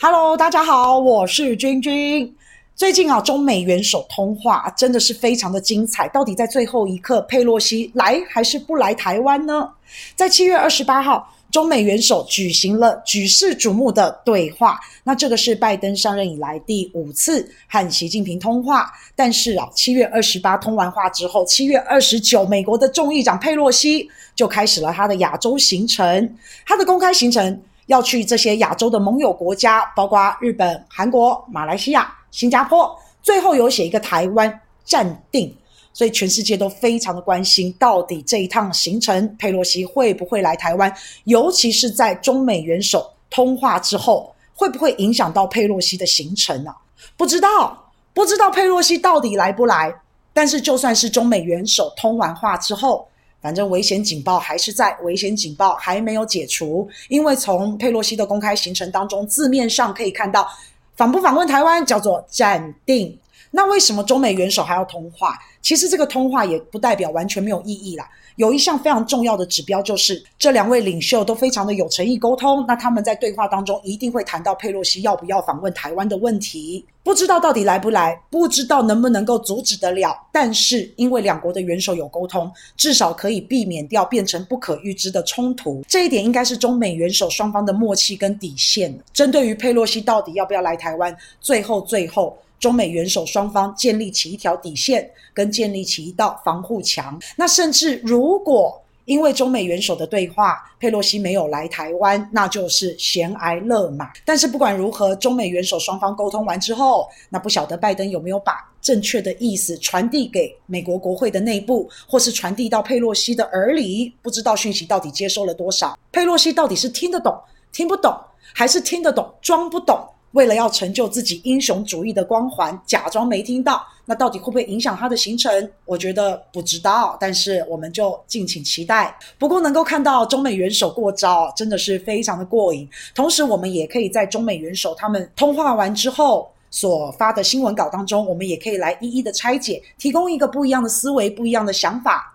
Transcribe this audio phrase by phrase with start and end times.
[0.00, 2.34] Hello，大家好，我是君君。
[2.74, 6.08] 最近啊，中美元首通话真的是非常的精彩。
[6.08, 9.70] 到底在最后一刻，佩洛西来还是不来台湾呢？
[10.16, 14.80] 在七月二十八号，中美元首举行了举世瞩目的对话。
[15.04, 18.90] 那这个是拜登上任以来第五次和习近平通话。
[19.14, 26.36] 但是啊，七月二十八通完话之后，七月二十九，美国的众议长佩洛西就开始了他的亚洲行程。
[26.66, 32.12] 他的公开行程要去这些亚洲的盟友国家，包括日本、韩国、马来西亚。
[32.30, 35.56] 新加坡最后有写一个台湾暂定，
[35.92, 40.92] 所以全世界都非常的关心，到底这一趟行程佩洛西会不会来台湾？
[41.24, 46.76] 尤其是在中美元首通话之后，会不会影响到佩洛西的行程呢、啊？
[47.16, 49.94] 不知道，不知道佩洛西到底来不来。
[50.32, 53.06] 但是就算是中美元首通完话之后，
[53.44, 60.48] 反正危险警报还是在，危险警报还没有解除，因为从佩洛西的公开行程当中，字面上可以看到。
[60.96, 63.18] 访不访问台湾叫做暂定，
[63.56, 65.38] 那为什么中美元首还要通话？
[65.62, 68.10] 其实这个通话也不代表完全没有意义啦。
[68.34, 72.64] 有一项非常重要的指标，就是这两位领袖都非常的有诚意沟通。
[72.66, 76.84] 那他们在对话当中一定会谈到佩洛西要不要访问台湾的问题。
[77.04, 80.20] 不知道到底来不来，不知道能不能够阻止得了。
[80.32, 85.84] 但是因为两国的元首有沟通，至少可以避免掉变成不可预知的冲突。
[85.86, 88.92] 这一点应该是中美元首双方的默契跟底线。
[89.12, 92.36] 针对于佩洛西到底要不要来台湾，最后最后。
[92.58, 97.18] 中美元首双方建立起一条底线，跟建立起一道防护墙。
[97.36, 104.10] 那甚至如果因为中美元首的对话，佩洛西没有来台湾，那就是悬崖勒马。
[104.24, 114.10] 但是不管如何，中美元首双方沟通完之后，那不晓得拜登有没有把正确的意思传递给美国国会的内部，或是传递到佩洛西的耳里？
[114.22, 115.98] 不知道讯息到底接收了多少？
[116.10, 117.38] 佩洛西到底是听得懂、
[117.72, 118.18] 听不懂，
[118.54, 120.02] 还是听得懂装不懂？
[120.34, 125.70] 为了要成就自己英雄主义的光环，假装没听到，那到底会不会影响他的行程？
[125.84, 129.16] 我觉得不知道，但是我们就敬请期待。
[129.38, 132.88] 不过能够看到中美元首过招，真的是非常的过瘾。
[133.14, 142.33] 同时，我们也可以在中美元首他们通话完之后所发的新闻稿当中，我们也可以来一一的拆解，提供一个不一样的思维、不一样的想法。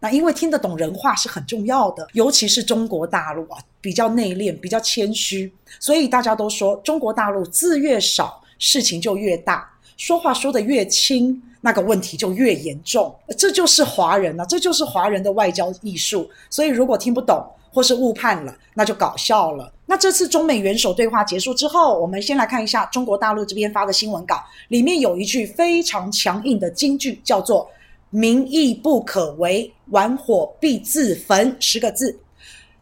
[0.00, 13.12] 那因为听得懂人话是很重要的，尤其是中国大陆啊，比较内敛，比较谦虚，所以大家都说中国大陆字越少，事情就越大，说话说得越轻，那个问题就越严重。
[13.36, 16.30] 这就是华人啊，这就是华人的外交艺术。
[16.48, 19.72] 所以如果听不懂或是误判了，那就搞笑了。
[19.84, 27.68] 那这次中美元首对话结束之后，我们先来看一下中国大陆这边发的新闻稿，里面有一句非常强硬的金句，叫做。
[28.10, 31.56] 民意不可违，玩火必自焚。
[31.60, 32.18] 十个字，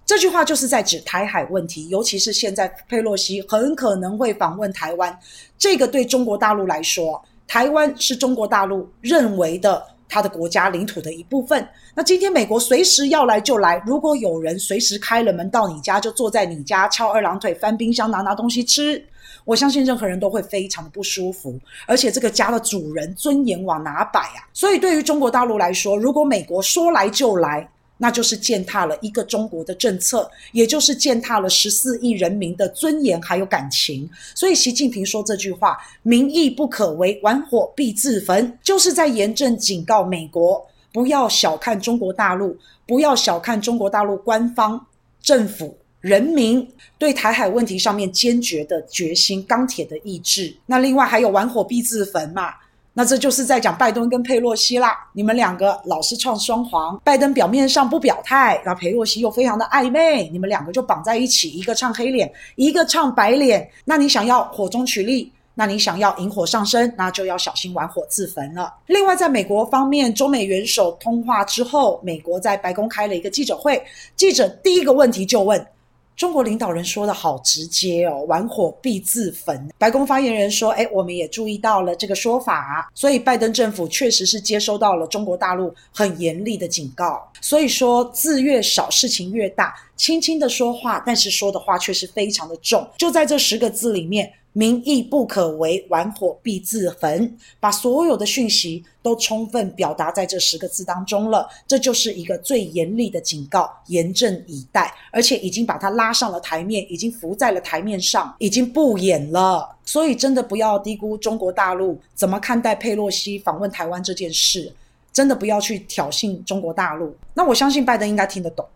[0.04, 5.18] 这句话就是在指台海问题，尤其是现在佩洛西很可能会访问台湾。
[5.58, 11.66] 这个对中国大陆来说，台湾是中国大陆认为的他的国家领土的一部分。
[11.94, 19.04] 那今天美国随时要来就来，如果有人随时开了门到你家，就坐在你家翘二郎腿，翻冰箱拿拿东西吃。
[19.44, 21.56] 我相信任何人都会非常的不舒服，
[21.86, 24.42] 而且这个家的主人尊严往哪摆啊？
[24.52, 27.68] 所以对于中国大陆来说，如果美国说来就来，
[27.98, 34.08] 那就是践踏了一个中国的政策，也就是践踏了十四亿人民的尊严还有感情。
[34.34, 44.86] 所以习近平说这句话“民意不可违，玩火必自焚”，就是在严正警告美国，不要小看中国大陆，不要小看中国大陆官方
[45.22, 45.76] 政府。
[46.02, 46.64] 人民
[46.98, 52.52] 对台海问题上面坚决的决心、钢铁的意志，那另外还有玩火必自焚嘛？
[52.98, 54.96] 那这就是在讲拜登跟佩洛西啦。
[55.12, 63.68] 你们两个老是唱双簧，拜登表面上不表态，那佩洛西又非常的暧昧，你们两个就绑在一起，一个唱黑脸，一个唱白脸。
[63.84, 68.72] 那你想要火中取栗，那你想要引火上身，那就要小心玩火自焚了。
[68.86, 73.84] 另外，在美国方面，中美元首通话之后，美国在白宫开了一个记者会，
[74.16, 75.66] 记者第一个问题就问。
[76.16, 79.68] 中国领导人说的好直接哦，玩火必自焚。
[79.78, 87.30] 白宫发言人说：“哎，我们也注意到了这个说法，所以拜登政府确实是接收到了中国大陆很严厉的警告。
[87.42, 92.88] 所以说字越少，事情越大，轻轻的说话，但是说的话却是非常的重。
[92.96, 97.36] 就在这十个字里面。”民意不可违，玩火必自焚。
[97.60, 109.76] 把所有的讯息都充分表达在这十个字当中了，这就是一个最严厉的警告，严阵以待，而且已经把它拉上了台面，已经浮在了台面上，已经不演了。
[109.84, 114.72] 所以真的不要低估中国大陆怎么看待佩洛西访问台湾这件事，
[115.12, 117.14] 真的不要去挑衅中国大陆。
[117.34, 118.66] 那我相信拜登应该听得懂，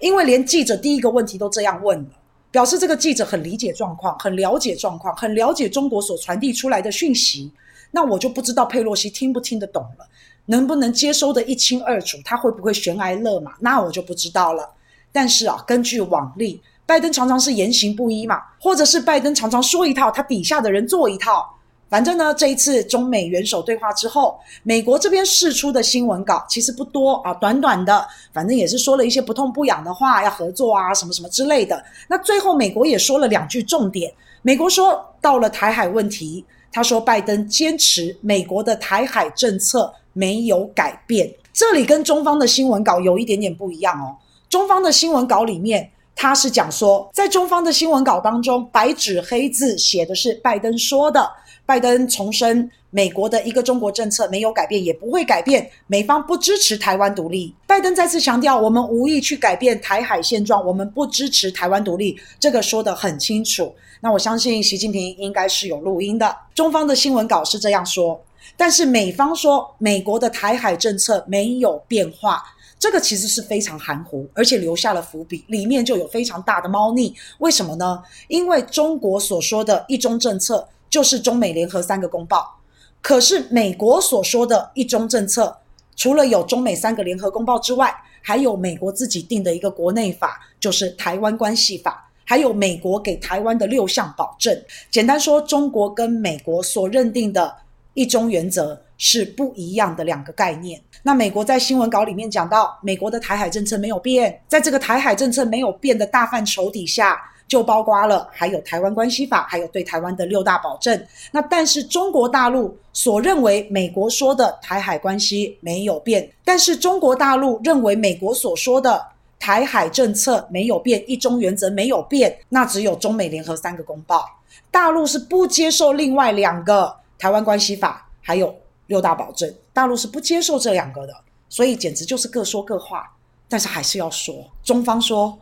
[0.00, 2.10] 因为连记者第一个问题都这样问了。
[2.54, 7.50] 表示这个记者很理解状况，很了解状况，很了解中国所传递出来的讯息。
[7.90, 10.06] 那我就不知道佩洛西听不听得懂了，
[10.46, 13.54] 能不能接收的一清二楚，他会不会悬崖勒马？
[13.58, 14.70] 那我就不知道了。
[15.10, 21.53] 但是啊，根据往例，拜登常常是言行不一嘛，或者是拜登常常说一套，他底下的人做一套。
[21.94, 31.80] 反正呢，这一次中美元首对话之后，美国这边释出的新闻稿其实不多啊，短短的，反正也是说了一些不痛不痒的话，要合作啊，什么什么之类的。
[32.08, 34.12] 那最后美国也说了两句重点，
[34.42, 41.32] 美国说到了台海问题，他说拜登坚持美国的台海政策没有改变。
[41.52, 44.16] 这里跟中方的新闻稿有一点点不一样哦。
[44.48, 45.88] 中方的新闻稿里面，
[46.24, 51.30] 他是讲说，在中方的新闻稿当中，白纸黑字写的是拜登说的。
[51.66, 55.68] 拜登重申，美国的一个中国政策没有改变，也不会改变。
[55.86, 57.54] 美方不支持台湾独立。
[57.66, 63.74] 拜登再次强调，我们无意去改变台海现状，我们不支持台湾独立，这个说得很清楚。
[64.00, 66.34] 那我相信习近平应该是有录音的。
[66.54, 68.18] 中方的新闻稿是这样说，
[68.56, 72.42] 但是美方说美国的台海政策没有变化，
[72.78, 77.14] 这个其实是非常含糊，而且留下了伏笔，里面就有非常大的猫腻。
[77.38, 78.02] 为什么呢？
[78.28, 80.68] 因为中国所说的一中政策。
[80.90, 82.56] 就是中美联合三个公报，
[83.02, 85.56] 可是美国所说的一中政策，
[85.96, 87.92] 除了有中美三个联合公报之外，
[88.22, 94.56] 还有美国自己定的一个国内法，就是《台湾关系法》，还有美国给台湾的六项保证。
[94.88, 97.56] 简单说，中国跟美国所认定的
[97.94, 100.80] 一中原则是不一样的两个概念。
[101.02, 107.18] 那美国在新闻稿里面讲到，美国的台海政策没有变，在这个台海政策没有变的大范畴底下。
[107.46, 111.06] 就包括了，还有台湾关系法，还有对台湾的六大保证。
[111.30, 119.06] 那但是中国大陆所认为美国说的台海关系没有变，但是中国大陆认为美国所说的
[119.38, 122.34] 台海政策没有变，一中原则没有变。
[122.48, 124.24] 那只有中美联合三个公报，
[124.70, 128.54] 大陆是不接受另外两个台湾关系法，还有
[128.88, 131.14] 六大保证，大陆是不接受这两个的。
[131.48, 133.10] 所以简直就是各说各话，
[133.48, 135.38] 但是还是要说，中方说。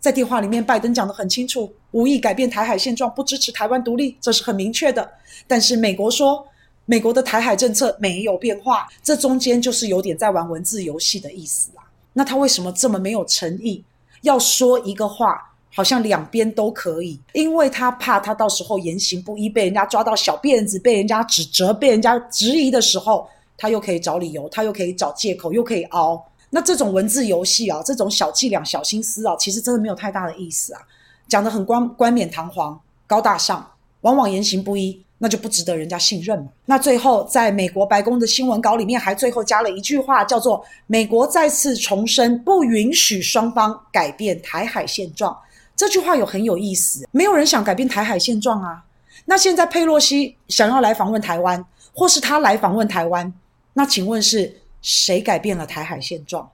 [0.00, 5.10] 在电话里面，拜登讲得很清楚，无意改变台海现状，不支持台湾独立，这是很明确的。
[5.46, 6.46] 但是美国说，
[6.84, 11.82] 美国的台海政策没有变化，这中间就是有点在玩文字游戏的意思啦。
[12.12, 13.82] 那他为什么这么没有诚意？
[14.20, 23.28] 要说一个话，好像两边都可以，因为他怕他到时候言行不一，被人家抓到小辫子，被人家指责，被人家质疑的时候，
[23.58, 26.24] 他又可以找理由，他又可以找借口，又可以凹。
[26.50, 30.80] 那这种文字游戏啊，这种小伎俩、小心思啊，其实真的没有太大的意思啊，
[31.26, 33.68] 讲得很冠冠冕堂皇、高大上，
[34.02, 36.46] 往往言行不一，那就不值得人家信任嘛。
[36.66, 45.36] 那最后，在美国白宫的新闻稿里面，还最后加了一句话，叫做“美国再次重申不允许双方改变台海现状”。
[45.76, 48.84] 这句话有很有意思，没有人想改变台海现状啊。
[49.26, 53.32] 那现在佩洛西想要来访问台湾，或是他来访问台湾，
[53.72, 54.60] 那请问是？
[54.86, 56.46] 谁改变了台海现状？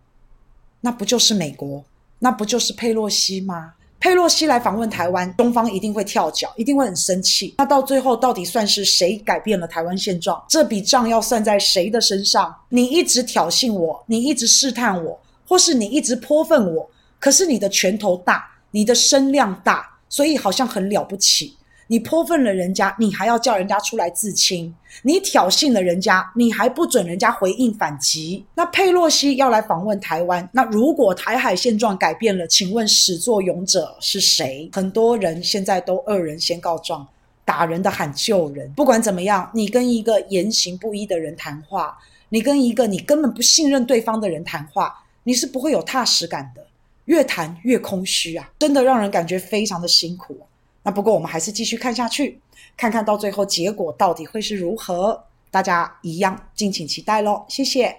[0.83, 1.83] 那不就是美国？
[2.21, 3.73] 那不就是佩洛西吗？
[3.99, 7.57] 佩洛西来访问台湾，中方一定会跳脚，一定会很生气。
[7.59, 10.41] 那到最后，到底算是谁改变了台湾现状？
[10.49, 12.55] 这笔账要算在谁的身上？
[12.69, 16.89] 你一直挑衅我，你一直试探我，或是你一直泼粪我，
[17.19, 21.57] 可是你的拳头大，你的声量大，所以好像很了不起。
[21.89, 24.73] 你泼粪了人家，你还要叫人家出来自清；
[25.03, 28.45] 你挑衅了人家，你还不准人家回应反击。
[28.55, 34.71] 那佩洛西要来访问台湾，那如果台海现状改变了，请问始作俑者是谁？
[34.73, 37.05] 很多人现在都恶人先告状，
[37.45, 38.73] 打人的喊救人。
[38.75, 41.99] 不管怎么样，你跟一个言行不一的人谈话，
[42.29, 46.65] 你跟一个你根本不信任对方的人谈话，你是不会有踏实感的，
[47.11, 48.49] 越谈越空虚啊！
[48.57, 50.39] 真的让人感觉非常的辛苦。
[50.85, 52.39] 那不过我们还是继续看下去，
[52.77, 57.45] 看看到最后结果到底会是如何，大家一样敬请期待喽。
[57.49, 57.99] 谢谢。